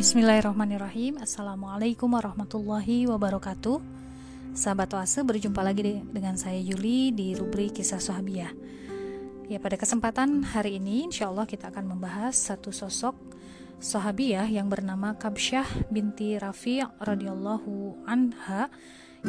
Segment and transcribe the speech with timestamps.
[0.00, 1.20] Bismillahirrahmanirrahim.
[1.20, 3.84] Assalamualaikum warahmatullahi wabarakatuh.
[4.56, 8.48] Sahabat Oase berjumpa lagi dengan saya Yuli di rubrik kisah sahabiah
[9.44, 13.12] Ya pada kesempatan hari ini insya Allah kita akan membahas satu sosok
[13.76, 18.72] sahabiah yang bernama Kabsyah binti Rafi' radhiyallahu anha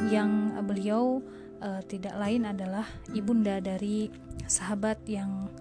[0.07, 1.19] yang beliau
[1.59, 4.07] uh, tidak lain adalah ibunda dari
[4.47, 5.51] sahabat yang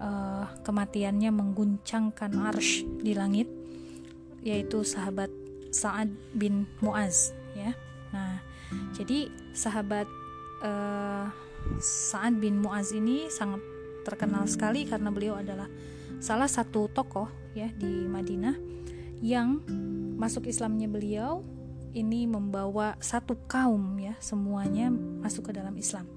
[0.00, 3.58] uh, kematiannya mengguncangkan arsh di langit
[4.48, 5.28] yaitu sahabat
[5.68, 7.76] Sa'ad bin Muaz ya.
[8.16, 8.40] Nah,
[8.96, 10.08] jadi sahabat
[10.64, 11.28] uh,
[11.84, 13.60] Sa'ad bin Muaz ini sangat
[14.08, 15.68] terkenal sekali karena beliau adalah
[16.18, 18.56] salah satu tokoh ya di Madinah
[19.20, 19.60] yang
[20.16, 21.44] masuk Islamnya beliau
[21.92, 26.08] ini membawa satu kaum ya semuanya masuk ke dalam Islam.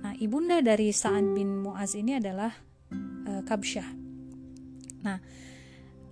[0.00, 2.52] Nah, ibunda dari Sa'ad bin Muaz ini adalah
[3.24, 3.88] uh, Kabsyah.
[5.04, 5.20] Nah,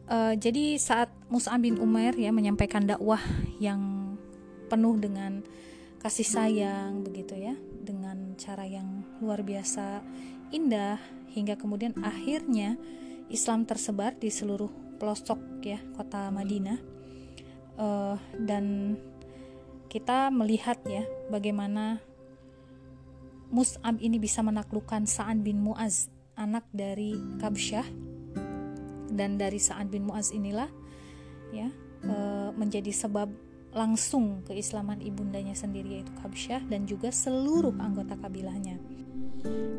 [0.09, 3.21] Uh, jadi saat Mus'ab bin Umair ya menyampaikan dakwah
[3.61, 4.17] yang
[4.73, 5.45] penuh dengan
[6.01, 7.53] kasih sayang begitu ya,
[7.85, 10.01] dengan cara yang luar biasa
[10.49, 10.97] indah
[11.37, 12.81] hingga kemudian akhirnya
[13.29, 16.81] Islam tersebar di seluruh pelosok ya kota Madinah.
[17.77, 18.97] Uh, dan
[19.93, 22.01] kita melihat ya bagaimana
[23.53, 28.17] Mus'ab ini bisa menaklukkan Sa'ad bin Mu'az anak dari Kabsyah
[29.13, 30.69] dan dari Sa'ad bin Mu'az inilah
[31.53, 31.69] ya
[32.05, 32.15] e,
[32.55, 33.29] menjadi sebab
[33.73, 38.81] langsung keislaman ibundanya sendiri yaitu Kabsyah dan juga seluruh anggota kabilahnya.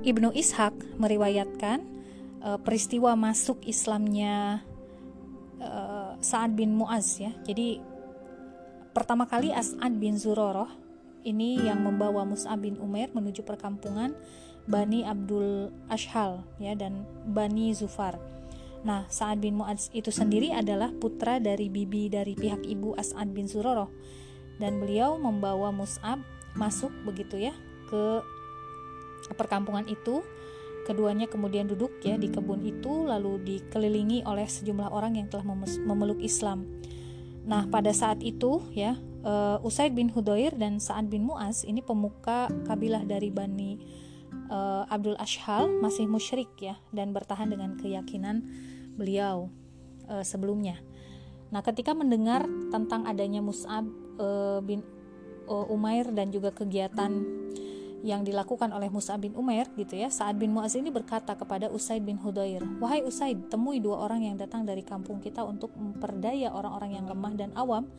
[0.05, 1.80] Ibnu Ishaq meriwayatkan
[2.41, 4.66] e, peristiwa masuk Islamnya
[5.57, 5.69] e,
[6.22, 7.31] Sa'ad bin Mu'az ya.
[7.45, 7.81] Jadi
[8.94, 10.69] pertama kali As'ad bin Zuroroh
[11.23, 14.16] ini yang membawa Mus'ab bin Umair menuju perkampungan
[14.69, 18.22] Bani Abdul Ashhal ya dan Bani Zufar
[18.80, 23.44] Nah, Sa'ad bin Mu'adz itu sendiri adalah putra dari bibi dari pihak ibu As'ad bin
[23.47, 23.91] Suroroh
[24.59, 26.23] dan beliau membawa Mus'ab
[26.56, 27.53] masuk begitu ya
[27.91, 28.23] ke
[29.35, 30.23] perkampungan itu.
[30.88, 35.46] Keduanya kemudian duduk ya di kebun itu lalu dikelilingi oleh sejumlah orang yang telah
[35.85, 36.66] memeluk Islam.
[37.46, 42.50] Nah, pada saat itu ya uh, Usaid bin Hudair dan Sa'ad bin Mu'az ini pemuka
[42.66, 43.78] kabilah dari Bani
[44.49, 48.43] uh, Abdul Ashhal masih musyrik ya dan bertahan dengan keyakinan
[48.97, 49.47] beliau
[50.09, 50.81] uh, sebelumnya.
[51.49, 53.85] Nah, ketika mendengar tentang adanya Mus'ab
[54.21, 54.85] uh, bin
[55.49, 57.09] uh, Umair dan juga kegiatan
[57.99, 62.05] yang dilakukan oleh Mus'ab bin Umair gitu ya, Sa'ad bin Mu'az ini berkata kepada Usaid
[62.05, 66.95] bin Hudair, "Wahai Usaid, temui dua orang yang datang dari kampung kita untuk memperdaya orang-orang
[66.95, 67.91] yang lemah dan awam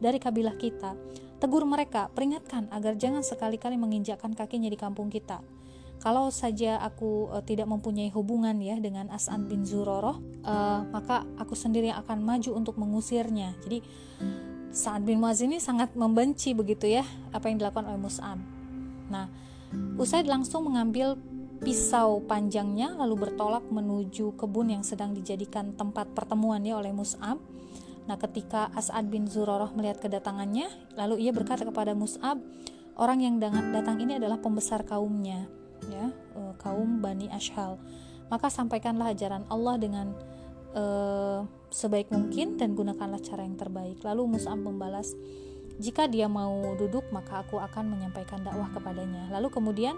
[0.00, 0.96] dari kabilah kita.
[1.36, 5.61] Tegur mereka, peringatkan agar jangan sekali-kali menginjakkan kakinya di kampung kita."
[6.02, 11.54] Kalau saja aku uh, tidak mempunyai hubungan ya dengan As'ad bin Zuroroh uh, maka aku
[11.54, 13.54] sendiri yang akan maju untuk mengusirnya.
[13.62, 13.78] Jadi
[14.74, 18.42] Sa'ad bin Muaz ini sangat membenci begitu ya apa yang dilakukan oleh Mus'ab.
[19.14, 19.30] Nah
[19.94, 21.14] Usaid langsung mengambil
[21.62, 27.38] pisau panjangnya lalu bertolak menuju kebun yang sedang dijadikan tempat pertemuan ya oleh Mus'ab.
[28.02, 30.66] Nah, ketika As'ad bin Zuroroh melihat kedatangannya,
[30.98, 32.42] lalu ia berkata kepada Mus'ab,
[32.98, 37.78] orang yang datang ini adalah pembesar kaumnya ya uh, kaum Bani Ashhal.
[38.30, 40.16] Maka sampaikanlah ajaran Allah dengan
[40.72, 44.00] uh, sebaik mungkin dan gunakanlah cara yang terbaik.
[44.04, 45.12] Lalu Mus'ab membalas
[45.80, 49.28] jika dia mau duduk maka aku akan menyampaikan dakwah kepadanya.
[49.32, 49.96] Lalu kemudian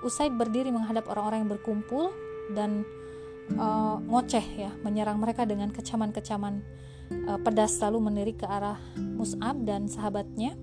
[0.00, 2.08] Usaid berdiri menghadap orang-orang yang berkumpul
[2.56, 2.88] dan
[3.60, 6.64] uh, ngoceh ya menyerang mereka dengan kecaman-kecaman
[7.28, 10.56] uh, pedas lalu menirik ke arah Mus'ab dan sahabatnya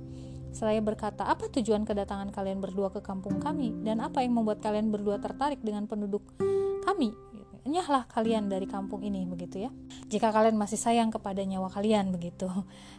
[0.58, 3.78] Seraya berkata, apa tujuan kedatangan kalian berdua ke kampung kami?
[3.86, 6.26] Dan apa yang membuat kalian berdua tertarik dengan penduduk
[6.82, 7.14] kami?
[7.62, 9.72] Nyahlah kalian dari kampung ini, begitu ya.
[10.10, 12.50] Jika kalian masih sayang kepada nyawa kalian, begitu.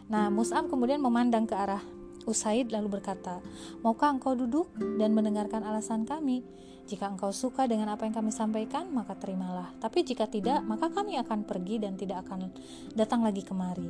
[0.07, 1.83] Nah, Mus'ab kemudian memandang ke arah
[2.23, 3.43] Usaid lalu berkata,
[3.83, 6.47] Maukah engkau duduk dan mendengarkan alasan kami?
[6.87, 9.75] Jika engkau suka dengan apa yang kami sampaikan, maka terimalah.
[9.83, 12.55] Tapi jika tidak, maka kami akan pergi dan tidak akan
[12.95, 13.89] datang lagi kemari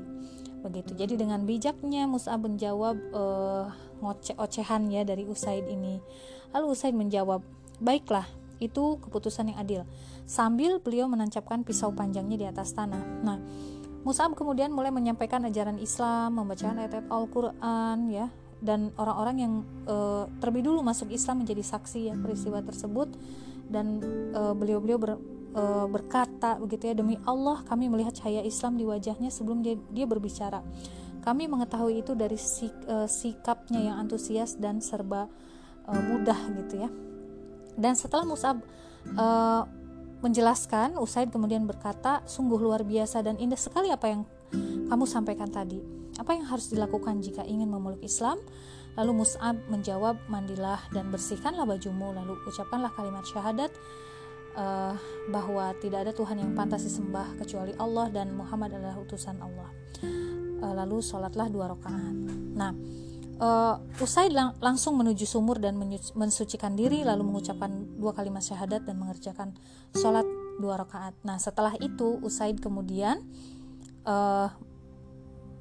[0.59, 0.95] begitu.
[0.95, 3.71] Jadi dengan bijaknya Musa menjawab uh,
[4.39, 5.99] ocehan ya dari Usaid ini.
[6.51, 7.43] Lalu Usaid menjawab
[7.79, 8.27] baiklah
[8.59, 9.81] itu keputusan yang adil.
[10.27, 13.01] Sambil beliau menancapkan pisau panjangnya di atas tanah.
[13.23, 13.39] Nah
[13.99, 18.31] Mus'ab kemudian mulai menyampaikan ajaran Islam, membacakan ayat-ayat Al-Quran, ya,
[18.63, 19.53] dan orang-orang yang
[19.91, 23.11] uh, terlebih dulu masuk Islam menjadi saksi ya peristiwa tersebut,
[23.67, 23.99] dan
[24.31, 25.19] uh, beliau-beliau ber,
[25.53, 30.05] e, berkata begitu ya demi Allah kami melihat cahaya Islam di wajahnya sebelum dia, dia
[30.09, 30.61] berbicara
[31.19, 35.29] kami mengetahui itu dari sik, e, sikapnya yang antusias dan serba
[35.85, 36.89] e, mudah gitu ya
[37.79, 38.61] dan setelah Musab
[39.07, 39.25] e,
[40.19, 44.21] menjelaskan Usaid kemudian berkata sungguh luar biasa dan indah sekali apa yang
[44.89, 45.79] kamu sampaikan tadi.
[46.19, 48.41] Apa yang harus dilakukan jika ingin memeluk Islam?
[48.99, 53.71] Lalu Mus'ab menjawab, mandilah dan bersihkanlah bajumu, lalu ucapkanlah kalimat syahadat
[54.59, 54.93] uh,
[55.31, 59.69] bahwa tidak ada Tuhan yang pantas disembah kecuali Allah dan Muhammad adalah utusan Allah.
[60.59, 62.15] Uh, lalu sholatlah dua rakaat.
[62.53, 62.75] Nah,
[63.39, 65.79] uh, usai lang langsung menuju sumur dan
[66.13, 69.55] mensucikan diri, lalu mengucapkan dua kalimat syahadat dan mengerjakan
[69.95, 70.27] sholat
[70.59, 71.15] dua rakaat.
[71.23, 73.23] Nah, setelah itu Usaid kemudian
[74.03, 74.51] uh,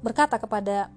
[0.03, 0.91] berkata kepada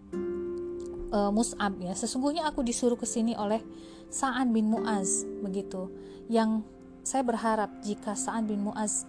[1.14, 3.62] uh, Mus'ab ya, sesungguhnya aku disuruh ke sini oleh
[4.10, 5.88] Sa'ad bin Mu'az begitu.
[6.26, 6.66] Yang
[7.02, 9.06] saya berharap jika Sa'ad bin Mu'az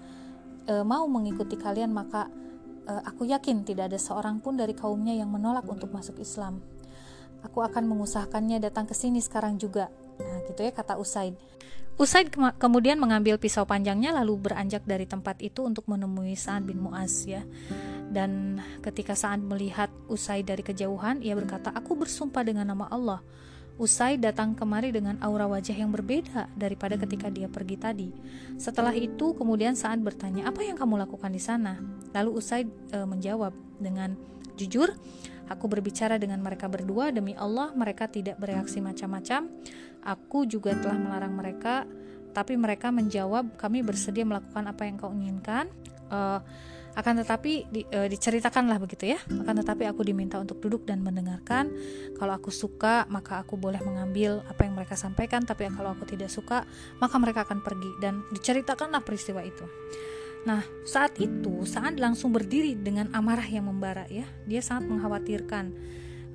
[0.69, 2.30] uh, mau mengikuti kalian maka
[2.90, 6.60] uh, aku yakin tidak ada seorang pun dari kaumnya yang menolak untuk masuk Islam.
[7.44, 9.92] Aku akan mengusahakannya datang ke sini sekarang juga.
[10.16, 11.36] Nah, gitu ya kata Usaid.
[11.94, 16.81] Usaid ke kemudian mengambil pisau panjangnya lalu beranjak dari tempat itu untuk menemui Sa'ad bin
[16.81, 17.46] Mu'az ya.
[18.10, 23.22] Dan ketika Sa'ad melihat Usai dari kejauhan, ia berkata, Aku bersumpah dengan nama Allah.
[23.74, 28.10] Usai datang kemari dengan aura wajah yang berbeda daripada ketika dia pergi tadi.
[28.62, 31.81] Setelah itu, kemudian Sa'ad bertanya, "Apa yang kamu lakukan di sana?"
[32.14, 33.50] Lalu Usai e, menjawab
[33.81, 34.14] dengan
[34.62, 34.94] jujur,
[35.50, 39.50] "Aku berbicara dengan mereka berdua demi Allah, mereka tidak bereaksi macam-macam.
[40.06, 41.90] Aku juga telah melarang mereka,
[42.38, 45.66] tapi mereka menjawab, "Kami bersedia melakukan apa yang kau inginkan."
[46.14, 46.46] Uh,
[46.94, 51.74] akan tetapi di, e, diceritakanlah begitu ya akan tetapi aku diminta untuk duduk dan mendengarkan
[52.18, 56.30] kalau aku suka maka aku boleh mengambil apa yang mereka sampaikan tapi kalau aku tidak
[56.30, 56.69] suka
[57.01, 59.66] maka mereka akan pergi dan diceritakanlah peristiwa itu
[60.44, 64.28] Nah, saat itu saat langsung berdiri dengan amarah yang membara ya.
[64.44, 65.66] Dia sangat mengkhawatirkan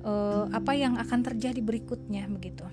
[0.01, 2.65] uh, apa yang akan terjadi berikutnya begitu.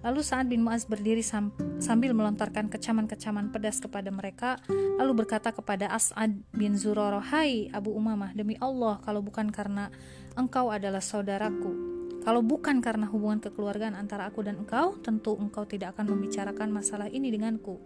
[0.00, 4.56] Lalu saat bin Muaz berdiri sambil melontarkan kecaman-kecaman pedas kepada mereka,
[4.96, 9.92] lalu berkata kepada As'ad bin Zurarah, Hai Abu Umamah, demi Allah, kalau bukan karena
[10.40, 11.90] engkau adalah saudaraku,
[12.24, 17.08] kalau bukan karena hubungan kekeluargaan antara aku dan engkau, tentu engkau tidak akan membicarakan masalah
[17.12, 17.76] ini denganku.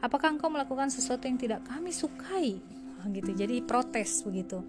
[0.00, 2.60] Apakah engkau melakukan sesuatu yang tidak kami sukai?
[3.00, 3.32] Nah, gitu.
[3.32, 4.60] Jadi protes begitu.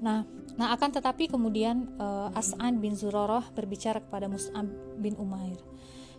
[0.00, 0.24] Nah,
[0.56, 4.66] nah akan tetapi kemudian uh, As'ad bin Zurarah berbicara kepada Mus'ab
[5.00, 5.73] bin Umair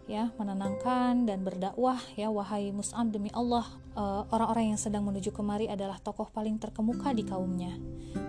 [0.05, 3.65] ya menenangkan dan berdakwah ya wahai Mus'ab demi Allah
[3.97, 7.73] eh, orang-orang yang sedang menuju kemari adalah tokoh paling terkemuka di kaumnya.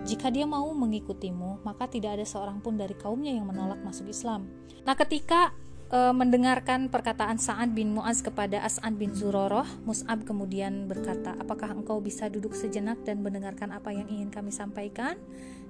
[0.03, 4.49] Jika dia mau mengikutimu maka tidak ada seorang pun dari kaumnya yang menolak masuk Islam.
[4.83, 5.53] Nah ketika
[5.91, 12.03] uh, mendengarkan perkataan Sa'ad bin Mu'az kepada As'ad bin Zuroroh, Mus'ab kemudian berkata, apakah engkau
[12.03, 15.15] bisa duduk sejenak dan mendengarkan apa yang ingin kami sampaikan?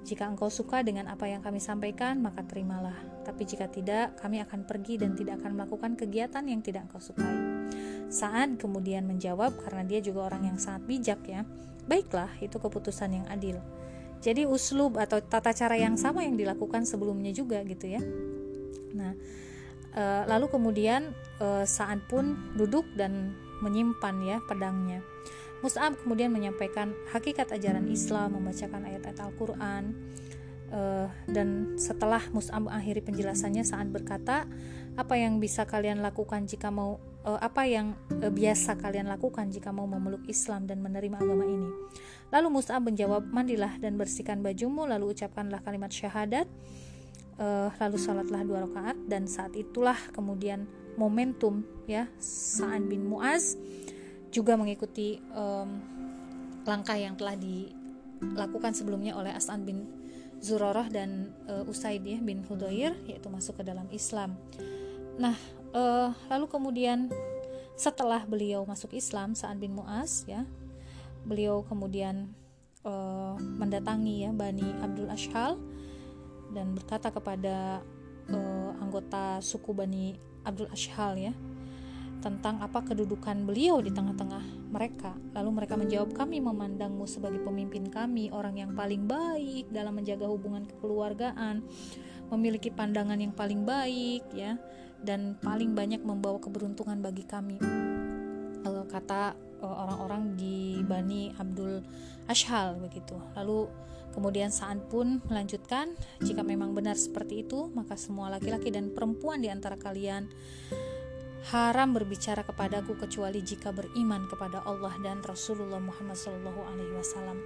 [0.06, 2.96] Jika engkau suka dengan apa yang kami sampaikan, maka terimalah.
[3.26, 7.36] Tapi jika tidak, kami akan pergi dan tidak akan melakukan kegiatan yang tidak engkau sukai.
[8.08, 11.44] Sa'ad kemudian menjawab karena dia juga orang yang sangat bijak ya.
[11.84, 13.60] Baiklah, itu keputusan yang adil.
[14.18, 18.02] Jadi uslub atau tata cara yang sama yang dilakukan sebelumnya juga gitu ya.
[18.96, 19.14] Nah,
[19.98, 21.10] Eh, lalu kemudian
[21.42, 25.02] Sa'ad pun duduk dan menyimpan ya pedangnya.
[25.58, 29.90] Mus'ab kemudian menyampaikan hakikat ajaran Islam, membacakan ayat-ayat Al-Quran,
[30.70, 34.46] uh, dan setelah Mus'ab mengakhiri penjelasannya, Sa'ad berkata,
[34.94, 39.74] apa yang bisa kalian lakukan jika mau uh, apa yang uh, biasa kalian lakukan jika
[39.74, 41.70] mau memeluk Islam dan menerima agama ini.
[42.30, 46.46] Lalu Mus'ab menjawab, mandilah dan bersihkan bajumu, lalu ucapkanlah kalimat syahadat
[47.38, 50.66] uh, lalu salatlah dua rakaat dan saat itulah kemudian
[50.98, 53.54] momentum ya Sa'ad bin Muaz
[54.28, 55.80] juga mengikuti um,
[56.68, 59.88] langkah yang telah dilakukan sebelumnya oleh As'ad bin
[60.38, 64.36] Zurarah dan uh, Usaid ya bin Hudair yaitu masuk ke dalam Islam.
[65.18, 65.34] Nah,
[65.72, 67.08] uh, lalu kemudian
[67.78, 70.46] setelah beliau masuk Islam Sa'ad bin Muaz ya,
[71.26, 72.30] beliau kemudian
[72.86, 75.58] uh, mendatangi ya Bani Abdul Ashhal
[76.52, 77.84] dan berkata kepada
[78.32, 81.32] uh, anggota suku Bani Abdul Ashhal ya
[82.18, 85.14] tentang apa kedudukan beliau di tengah-tengah mereka.
[85.38, 90.66] Lalu mereka menjawab, "Kami memandangmu sebagai pemimpin kami, orang yang paling baik dalam menjaga hubungan
[90.66, 91.62] kekeluargaan,
[92.34, 94.58] memiliki pandangan yang paling baik ya,
[94.98, 97.62] dan paling banyak membawa keberuntungan bagi kami."
[98.66, 101.86] Uh, kata uh, orang-orang di Bani Abdul
[102.26, 103.14] Ashhal begitu.
[103.38, 103.70] Lalu
[104.18, 109.46] Kemudian Sa'ad pun melanjutkan, jika memang benar seperti itu, maka semua laki-laki dan perempuan di
[109.46, 110.26] antara kalian
[111.54, 116.18] haram berbicara kepadaku kecuali jika beriman kepada Allah dan Rasulullah Muhammad
[116.98, 117.38] Wasallam.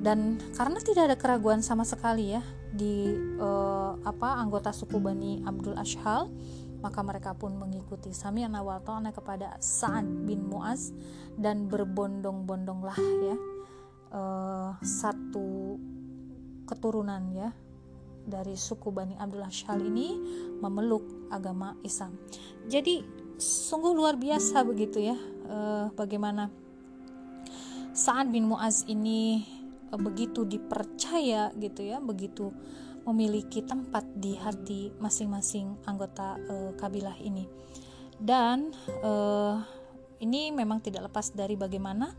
[0.00, 2.40] Dan karena tidak ada keraguan sama sekali ya
[2.72, 6.32] di uh, apa anggota suku Bani Abdul Ashhal,
[6.80, 8.80] maka mereka pun mengikuti Sami wa
[9.12, 10.96] kepada Sa'ad bin Muaz
[11.36, 12.96] dan berbondong-bondonglah
[13.28, 13.51] ya
[14.12, 15.80] uh, satu
[16.68, 17.50] keturunan ya
[18.22, 20.14] dari suku Bani Abdullah Syal ini
[20.62, 22.14] memeluk agama Islam.
[22.70, 23.02] Jadi
[23.40, 25.16] sungguh luar biasa begitu ya
[25.48, 26.52] uh, bagaimana
[27.92, 29.42] Sa'ad bin Muaz ini
[29.90, 32.54] uh, begitu dipercaya gitu ya, begitu
[33.02, 37.44] memiliki tempat di hati masing-masing anggota uh, kabilah ini.
[38.22, 38.70] Dan
[40.22, 42.14] ini memang tidak lepas dari bagaimana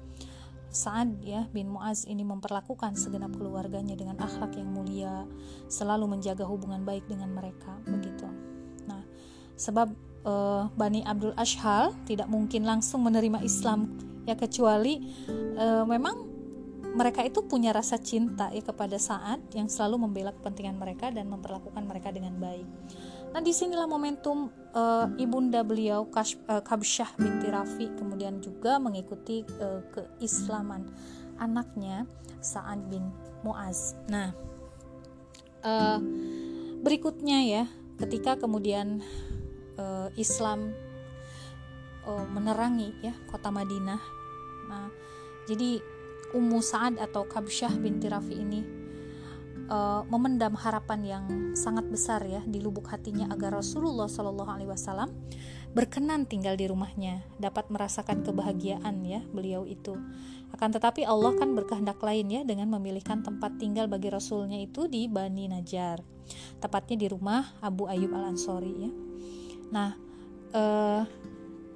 [0.73, 5.29] Sa'ad ya bin Muaz ini memperlakukan segenap keluarganya dengan akhlak yang mulia,
[5.69, 8.25] selalu menjaga hubungan baik dengan mereka begitu.
[8.89, 9.05] Nah,
[9.53, 9.93] sebab
[10.25, 13.93] uh, Bani Abdul Ashhal tidak mungkin langsung menerima Islam
[14.25, 14.99] ya kecuali
[15.55, 16.33] uh, memang
[16.93, 21.83] mereka itu punya rasa cinta ya kepada Sa'ad yang selalu membela kepentingan mereka dan memperlakukan
[21.89, 22.65] mereka dengan baik.
[23.33, 29.41] Nah di sinilah momentum uh, ibunda beliau Kash, uh, Kabsyah binti Rafi kemudian juga mengikuti
[29.57, 30.85] uh, keislaman
[31.41, 32.05] anaknya
[32.37, 33.09] Sa'ad bin
[33.41, 33.97] Muaz.
[34.05, 34.37] Nah
[35.65, 35.97] uh,
[36.85, 37.63] berikutnya ya
[37.97, 39.01] ketika kemudian
[39.81, 40.69] uh, Islam
[42.05, 44.01] uh, menerangi ya kota Madinah.
[44.69, 44.93] Nah
[45.49, 45.81] jadi
[46.37, 48.82] Ummu Sa'ad atau Kabsyah binti Rafi ini
[49.73, 51.25] uh, memendam harapan yang
[51.57, 55.09] sangat besar ya di lubuk hatinya agar Rasulullah Shallallahu Alaihi Wasallam
[55.73, 59.97] berkenan tinggal di rumahnya, dapat merasakan kebahagiaan ya beliau itu.
[60.53, 65.09] Akan tetapi Allah kan berkehendak lain ya dengan memilihkan tempat tinggal bagi Rasulnya itu di
[65.09, 65.97] Bani Najjar,
[66.61, 68.91] tepatnya di rumah Abu Ayyub Al Ansori ya.
[69.73, 69.97] Nah,
[70.53, 71.01] uh,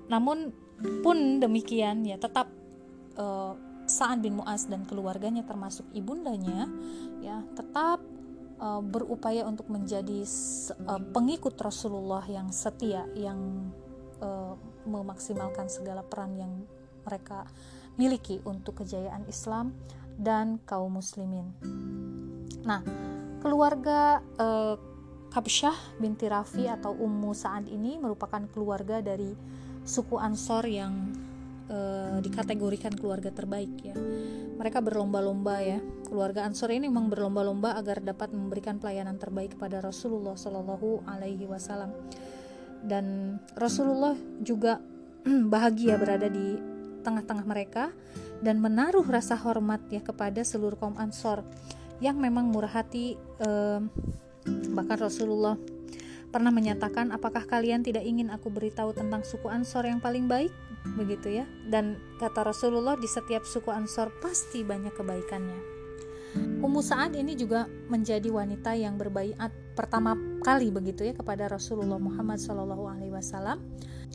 [0.06, 0.54] namun
[1.01, 2.54] pun demikian ya tetap
[3.18, 6.67] uh, Sa'ad bin Mu'az dan keluarganya termasuk ibundanya
[7.24, 8.03] ya tetap
[8.60, 10.27] uh, berupaya untuk menjadi
[10.86, 13.72] uh, pengikut Rasulullah yang setia yang
[14.20, 14.53] uh,
[14.84, 16.53] memaksimalkan segala peran yang
[17.08, 17.48] mereka
[17.96, 19.74] miliki untuk kejayaan Islam
[20.20, 21.56] dan kaum muslimin.
[22.67, 22.84] Nah,
[23.39, 24.75] keluarga uh,
[25.27, 29.36] Kabsyah binti Rafi atau Ummu Sa'ad ini merupakan keluarga dari
[29.84, 31.13] suku Ansor yang
[31.70, 33.96] uh, dikategorikan keluarga terbaik ya.
[34.58, 35.80] Mereka berlomba-lomba ya.
[36.08, 41.94] Keluarga Ansor ini memang berlomba-lomba agar dapat memberikan pelayanan terbaik kepada Rasulullah Shallallahu Alaihi Wasallam.
[42.82, 44.82] Dan Rasulullah juga
[45.54, 46.58] bahagia berada di
[47.06, 47.96] tengah-tengah mereka
[48.44, 51.42] dan menaruh rasa hormat ya kepada seluruh kaum Ansor
[52.04, 53.18] yang memang murah hati.
[53.18, 53.80] Eh,
[54.72, 55.60] bahkan Rasulullah
[56.38, 60.53] pernah menyatakan, "Apakah kalian tidak ingin aku beritahu tentang suku Ansor yang paling baik?"
[60.94, 61.46] begitu ya.
[61.65, 65.60] Dan kata Rasulullah di setiap suku Ansor pasti banyak kebaikannya.
[66.38, 70.13] Ummu Sa'ad ini juga menjadi wanita yang berbaiat pertama
[70.46, 73.58] kali begitu ya kepada Rasulullah Muhammad Shallallahu Alaihi Wasallam.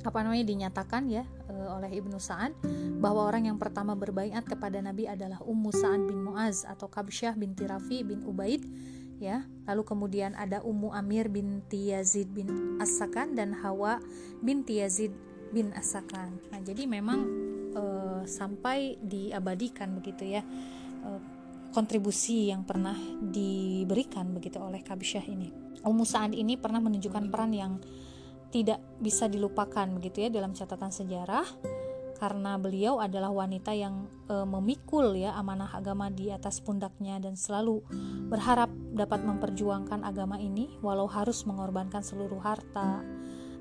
[0.06, 2.54] Apa namanya dinyatakan ya e, oleh Ibnu Sa'ad
[3.02, 7.66] bahwa orang yang pertama berbaiat kepada Nabi adalah Ummu Sa'ad bin Muaz atau Kabsyah binti
[7.66, 8.62] Rafi bin Ubaid
[9.22, 14.02] ya lalu kemudian ada Ummu Amir binti Yazid bin As-Sakan dan Hawa
[14.42, 15.14] binti Yazid
[15.52, 16.40] bin Asakan.
[16.48, 17.20] Nah, jadi memang
[17.76, 20.42] uh, sampai diabadikan begitu ya
[21.04, 21.20] uh,
[21.70, 25.52] kontribusi yang pernah diberikan begitu oleh Kabisyah ini.
[25.84, 27.72] Ummu Sa'ad ini pernah menunjukkan peran yang
[28.52, 31.44] tidak bisa dilupakan begitu ya dalam catatan sejarah
[32.22, 37.82] karena beliau adalah wanita yang e, memikul ya amanah agama di atas pundaknya dan selalu
[38.30, 43.02] berharap dapat memperjuangkan agama ini walau harus mengorbankan seluruh harta,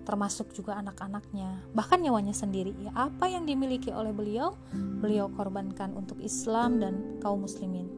[0.05, 2.77] termasuk juga anak-anaknya, bahkan nyawanya sendiri.
[2.85, 4.53] Ya, apa yang dimiliki oleh beliau,
[5.01, 7.89] beliau korbankan untuk Islam dan kaum muslimin.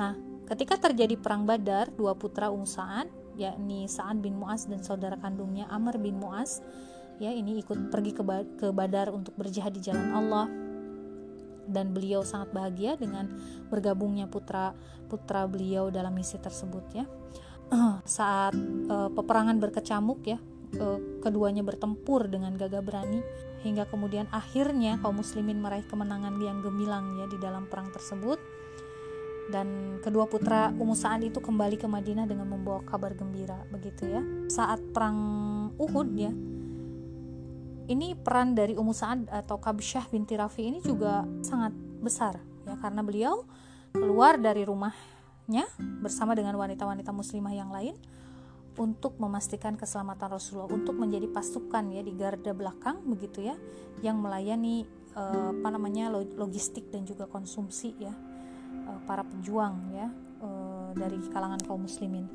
[0.00, 0.16] Nah,
[0.48, 5.68] ketika terjadi perang Badar, dua putra Ummu Sa'ad, yakni Sa'ad bin Mu'az dan saudara kandungnya
[5.68, 6.64] Amr bin Mu'az,
[7.20, 8.22] ya ini ikut pergi ke,
[8.56, 10.48] ke Badar untuk berjihad di jalan Allah.
[11.70, 13.30] Dan beliau sangat bahagia dengan
[13.70, 14.74] bergabungnya putra
[15.06, 17.04] putra beliau dalam misi tersebut ya.
[18.18, 18.56] Saat
[18.90, 20.40] uh, peperangan berkecamuk ya
[21.20, 23.20] keduanya bertempur dengan gagah berani
[23.66, 28.38] hingga kemudian akhirnya kaum muslimin meraih kemenangan yang gemilang ya di dalam perang tersebut.
[29.50, 34.22] Dan kedua putra Ummu Sa'ad itu kembali ke Madinah dengan membawa kabar gembira begitu ya.
[34.46, 35.18] Saat perang
[35.74, 36.30] Uhud ya
[37.90, 43.02] ini peran dari Ummu Sa'ad atau Kabsyah binti Rafi ini juga sangat besar ya karena
[43.02, 43.42] beliau
[43.90, 45.66] keluar dari rumahnya
[45.98, 47.98] bersama dengan wanita-wanita muslimah yang lain
[48.78, 53.58] untuk memastikan keselamatan Rasulullah untuk menjadi pasukan ya di garda belakang begitu ya
[54.00, 54.86] yang melayani
[55.18, 58.14] uh, apa namanya logistik dan juga konsumsi ya
[58.86, 60.08] uh, para pejuang ya
[60.40, 62.30] uh, dari kalangan kaum muslimin.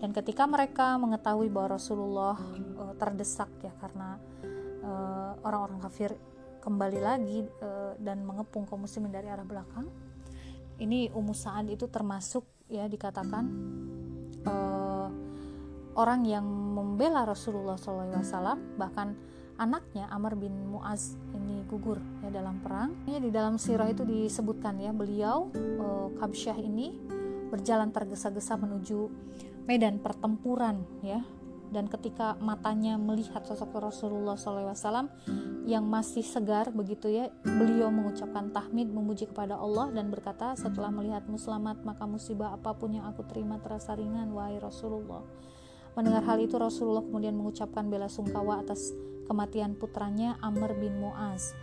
[0.00, 2.36] Dan ketika mereka mengetahui bahwa Rasulullah
[2.80, 4.16] uh, terdesak ya karena
[5.44, 6.10] orang-orang uh, kafir
[6.60, 9.88] kembali lagi uh, dan mengepung kaum muslimin dari arah belakang.
[10.80, 13.44] Ini Ummu Sa'ad itu termasuk ya dikatakan
[14.48, 15.08] uh,
[15.96, 19.12] orang yang membela Rasulullah SAW bahkan
[19.60, 22.96] anaknya Amr bin Muaz ini gugur ya dalam perang.
[23.04, 26.96] Ya di dalam sirah itu disebutkan ya beliau uh, Kabsyah ini
[27.52, 29.10] berjalan tergesa-gesa menuju
[29.68, 31.20] medan pertempuran ya
[31.70, 35.06] dan ketika matanya melihat sosok Rasulullah SAW
[35.64, 41.38] yang masih segar begitu ya beliau mengucapkan tahmid memuji kepada Allah dan berkata setelah melihatmu
[41.38, 45.22] selamat maka musibah apa pun yang aku terima terasa ringan wahai Rasulullah.
[45.94, 48.90] Mendengar hal itu Rasulullah kemudian mengucapkan bela sungkawa atas
[49.30, 51.54] kematian putranya Amr bin Muaz.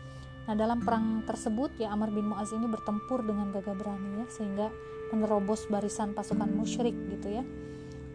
[0.48, 4.72] Nah dalam perang tersebut ya Amr bin Muaz ini bertempur dengan gagah berani ya sehingga
[5.12, 7.44] menerobos barisan pasukan musyrik gitu ya.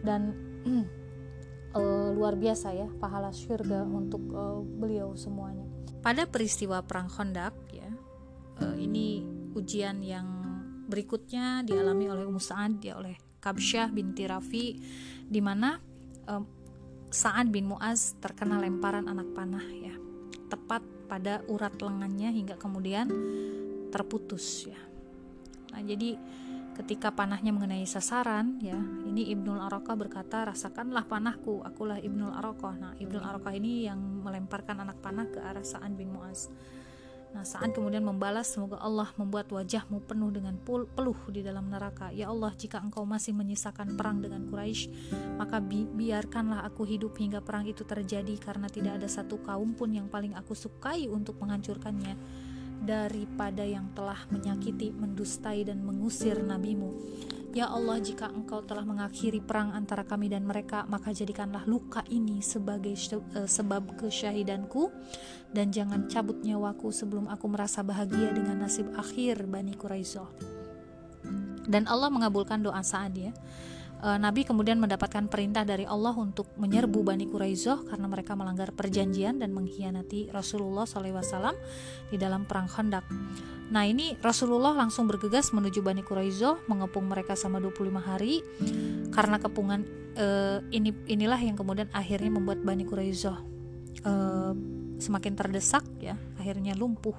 [0.01, 0.33] Dan
[1.73, 5.65] uh, luar biasa ya pahala surga untuk uh, beliau semuanya.
[6.03, 7.89] Pada peristiwa perang Khandaq ya
[8.61, 10.27] uh, ini ujian yang
[10.87, 14.79] berikutnya dialami oleh Ummu Sa'ad ya oleh Kabsyah binti Rafi
[15.25, 15.79] di mana
[16.29, 16.43] uh,
[17.13, 19.95] Sa'ad bin Muaz terkena lemparan anak panah ya
[20.49, 23.09] tepat pada urat lengannya hingga kemudian
[23.93, 24.79] terputus ya.
[25.73, 26.17] Nah, jadi
[26.73, 32.93] ketika panahnya mengenai sasaran ya ini Ibnul Arokah berkata rasakanlah panahku akulah Ibnul Arokah nah
[32.97, 36.47] Ibnul Arokah ini yang melemparkan anak panah ke arah Sa'an bin Muaz.
[37.33, 42.13] Nah, Sa'an kemudian membalas, semoga Allah membuat wajahmu penuh dengan peluh di dalam neraka.
[42.13, 44.93] Ya Allah, jika engkau masih menyisakan perang dengan Quraisy,
[45.41, 49.89] maka bi biarkanlah aku hidup hingga perang itu terjadi karena tidak ada satu kaum pun
[49.89, 52.13] yang paling aku sukai untuk menghancurkannya
[52.83, 56.91] daripada yang telah menyakiti, mendustai dan mengusir nabimu.
[57.53, 62.41] Ya Allah, jika engkau telah mengakhiri perang antara kami dan mereka, maka jadikanlah luka ini
[62.41, 64.89] sebagai uh, sebab kesyahidanku
[65.53, 70.29] dan jangan cabut nyawaku sebelum aku merasa bahagia dengan nasib akhir Bani Quraisyah.
[71.69, 73.31] Dan Allah mengabulkan doa Sa'ad ya
[74.03, 79.39] uh, Nabi kemudian mendapatkan perintah dari Allah untuk menyerbu Bani Quraizoh karena mereka melanggar perjanjian
[79.39, 81.55] dan mengkhianati Rasulullah SAW
[82.11, 83.07] di dalam perang Khandaq.
[83.71, 88.43] Nah ini Rasulullah langsung bergegas menuju Bani Quraizoh mengepung mereka selama 25 hari
[89.15, 89.87] karena kepungan
[90.19, 93.39] uh, ini inilah yang kemudian akhirnya membuat Bani Quraizoh
[94.03, 94.53] uh,
[94.99, 97.15] semakin terdesak ya akhirnya lumpuh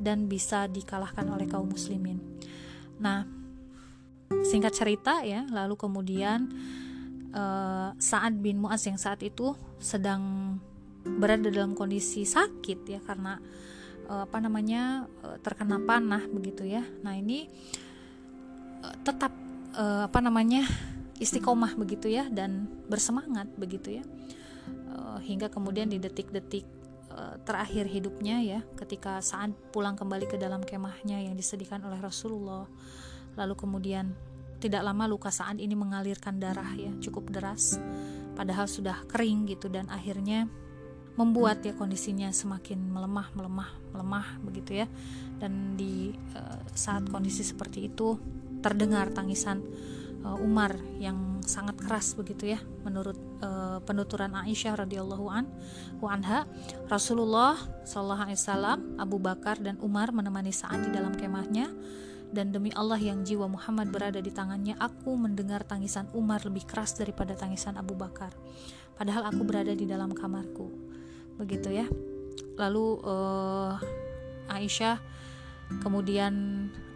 [0.00, 2.16] dan bisa dikalahkan oleh kaum muslimin.
[2.96, 3.39] Nah,
[4.30, 6.46] singkat cerita ya lalu kemudian
[7.34, 10.56] uh, Saad bin Muaz yang saat itu sedang
[11.02, 13.40] berada dalam kondisi sakit ya karena
[14.06, 16.84] uh, apa namanya uh, terkena panah begitu ya.
[17.02, 17.48] Nah ini
[18.84, 19.32] uh, tetap
[19.74, 20.66] uh, apa namanya
[21.18, 24.04] istiqomah begitu ya dan bersemangat begitu ya.
[24.90, 26.66] Uh, hingga kemudian di detik-detik
[27.42, 32.64] terakhir hidupnya ya ketika saat pulang kembali ke dalam kemahnya yang disediakan oleh Rasulullah
[33.40, 34.12] lalu kemudian
[34.60, 37.80] tidak lama luka saat ini mengalirkan darah ya cukup deras
[38.36, 40.46] padahal sudah kering gitu dan akhirnya
[41.18, 44.86] membuat ya kondisinya semakin melemah melemah melemah begitu ya.
[45.36, 48.16] Dan di uh, saat kondisi seperti itu
[48.64, 49.60] terdengar tangisan
[50.24, 55.48] uh, Umar yang sangat keras begitu ya menurut uh, penuturan Aisyah radhiyallahu an
[56.04, 56.44] anha
[56.92, 57.56] Rasulullah
[57.88, 61.72] sallallahu alaihi Abu Bakar dan Umar menemani saat di dalam kemahnya
[62.30, 66.94] dan demi Allah yang jiwa Muhammad berada di tangannya, aku mendengar tangisan Umar lebih keras
[66.94, 68.30] daripada tangisan Abu Bakar.
[68.94, 70.70] Padahal aku berada di dalam kamarku.
[71.40, 71.86] Begitu ya.
[72.54, 73.74] Lalu uh,
[74.46, 75.00] Aisyah
[75.82, 76.34] kemudian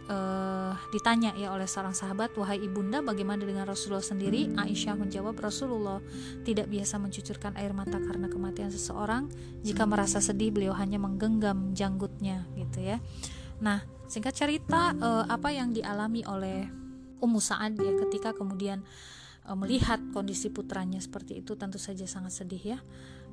[0.07, 5.99] uh, ditanya ya oleh seorang sahabat, "Wahai ibunda, bagaimana dengan Rasulullah sendiri?" Aisyah menjawab, "Rasulullah
[6.45, 9.27] tidak biasa mencucurkan air mata karena kematian seseorang.
[9.65, 13.01] Jika merasa sedih, beliau hanya menggenggam janggutnya." gitu ya.
[13.63, 16.69] Nah, singkat cerita uh, apa yang dialami oleh
[17.19, 18.85] Ummu Sa'ad ya ketika kemudian
[19.47, 22.79] uh, melihat kondisi putranya seperti itu tentu saja sangat sedih ya.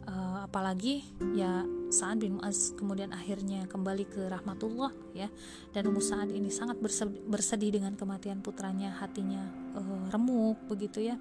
[0.02, 1.06] Uh, apalagi
[1.38, 1.62] ya
[1.94, 5.30] Sa'ad bin Mu'az kemudian akhirnya kembali ke rahmatullah ya
[5.70, 6.82] dan Ummu Sa'ad ini sangat
[7.30, 9.46] bersedih, dengan kematian putranya hatinya
[9.78, 11.14] uh, remuk begitu ya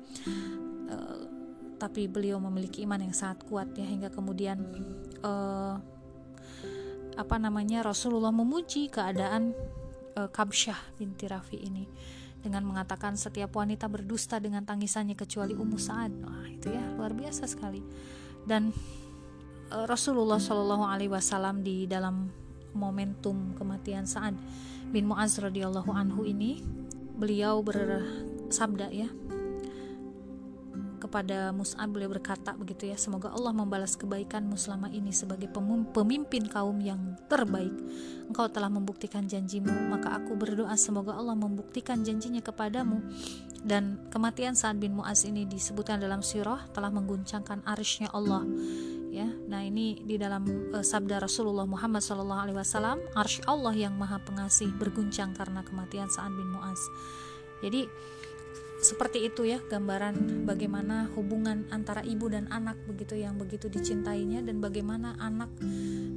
[0.90, 1.18] uh,
[1.78, 4.58] tapi beliau memiliki iman yang sangat kuat ya hingga kemudian
[5.22, 5.78] uh,
[7.16, 9.52] apa namanya Rasulullah memuji keadaan
[10.16, 11.86] uh, Kabsyah binti Rafi ini
[12.42, 16.12] dengan mengatakan setiap wanita berdusta dengan tangisannya kecuali Ummu Sa'ad.
[16.26, 17.82] Wah, itu ya luar biasa sekali.
[18.42, 18.74] Dan
[19.70, 22.34] uh, Rasulullah Shallallahu alaihi wasallam di dalam
[22.74, 24.36] momentum kematian Sa'ad
[24.90, 26.64] bin Mu'az radhiyallahu anhu ini
[27.20, 29.08] beliau bersabda ya
[31.02, 35.50] kepada Mus'ab beliau berkata begitu ya semoga Allah membalas kebaikanmu selama ini sebagai
[35.90, 37.74] pemimpin kaum yang terbaik.
[38.30, 43.02] Engkau telah membuktikan janjimu maka aku berdoa semoga Allah membuktikan janjinya kepadamu.
[43.62, 48.42] Dan kematian Sa'ad bin Mu'az ini disebutkan dalam surah telah mengguncangkan arsy Allah
[49.12, 49.28] ya.
[49.28, 52.58] Nah ini di dalam uh, sabda Rasulullah Muhammad Sallallahu Alaihi
[53.14, 56.82] arsy Allah yang maha pengasih berguncang karena kematian Sa'ad bin Mu'az.
[57.62, 57.86] Jadi
[58.82, 64.58] seperti itu ya gambaran bagaimana hubungan antara ibu dan anak begitu yang begitu dicintainya dan
[64.58, 65.54] bagaimana anak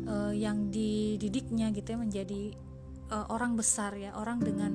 [0.09, 2.43] uh, yang dididiknya gitu ya menjadi
[3.13, 4.73] uh, orang besar ya orang dengan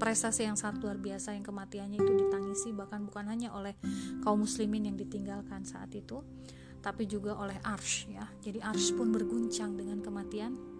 [0.00, 3.76] prestasi yang sangat luar biasa yang kematiannya itu ditangisi bahkan bukan hanya oleh
[4.24, 6.24] kaum muslimin yang ditinggalkan saat itu
[6.82, 8.26] tapi juga oleh Arsh ya.
[8.42, 10.71] Jadi Arsh pun berguncang dengan kematian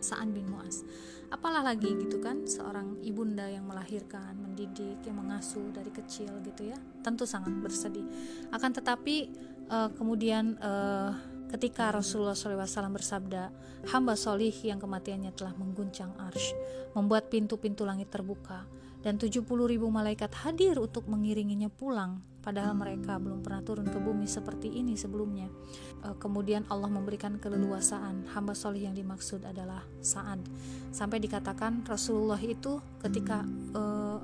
[0.00, 0.84] Sa'an bin Mu'az.
[1.28, 6.78] Apalah lagi gitu kan seorang ibunda yang melahirkan mendidik yang mengasuh dari kecil gitu ya.
[7.04, 8.04] Tentu sangat bersedih.
[8.48, 9.28] Akan tetapi
[9.68, 11.12] uh, kemudian uh,
[11.52, 13.52] ketika Rasulullah SAW bersabda
[13.92, 16.52] hamba solih yang kematiannya telah mengguncang arsh
[16.92, 18.68] membuat pintu-pintu langit terbuka
[19.00, 24.24] dan 70 ribu malaikat hadir untuk mengiringinya pulang padahal mereka belum pernah turun ke bumi
[24.24, 25.52] seperti ini sebelumnya.
[26.00, 28.32] E, kemudian Allah memberikan keleluasaan.
[28.32, 30.40] Hamba soleh yang dimaksud adalah Sa'ad.
[30.88, 33.44] Sampai dikatakan Rasulullah itu ketika
[33.76, 33.82] e,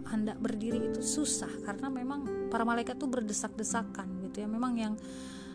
[0.08, 4.48] hendak berdiri itu susah karena memang para malaikat itu berdesak-desakan gitu ya.
[4.48, 4.96] Memang yang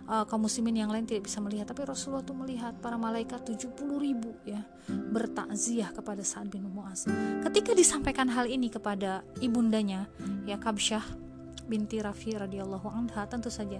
[0.05, 3.77] uh, kaum muslimin yang lain tidak bisa melihat tapi Rasulullah itu melihat para malaikat 70
[4.01, 7.05] ribu ya bertakziah kepada Sa'ad bin Mu'az
[7.45, 10.10] ketika disampaikan hal ini kepada ibundanya
[10.49, 11.28] ya Kabsyah
[11.69, 13.79] binti Rafi radhiyallahu anha tentu saja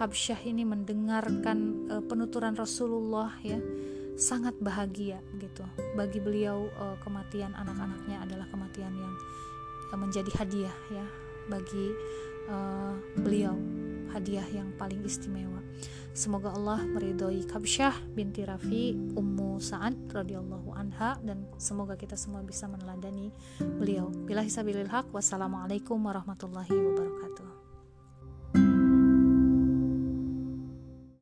[0.00, 1.58] Kabsyah ini mendengarkan
[1.92, 3.60] uh, penuturan Rasulullah ya
[4.16, 5.60] sangat bahagia gitu.
[5.92, 9.14] Bagi beliau uh, kematian anak-anaknya adalah kematian yang
[9.92, 11.04] uh, menjadi hadiah ya
[11.52, 11.92] bagi
[12.48, 13.52] uh, beliau
[14.12, 15.62] hadiah yang paling istimewa.
[16.10, 22.66] Semoga Allah meridhoi Kabsyah binti Rafi Ummu Sa'ad radhiyallahu anha dan semoga kita semua bisa
[22.66, 23.30] meneladani
[23.62, 24.10] beliau.
[24.26, 27.49] Bila hisabilil haq wassalamualaikum warahmatullahi wabarakatuh.